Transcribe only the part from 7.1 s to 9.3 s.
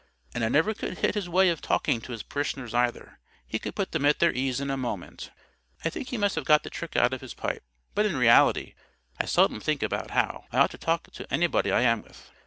of his pipe. But in reality, I